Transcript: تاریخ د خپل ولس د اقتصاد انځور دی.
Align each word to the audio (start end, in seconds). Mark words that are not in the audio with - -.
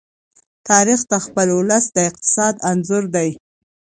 تاریخ 0.69 0.99
د 1.11 1.13
خپل 1.25 1.47
ولس 1.59 1.85
د 1.91 1.97
اقتصاد 2.09 2.53
انځور 2.69 3.03
دی. 3.15 3.29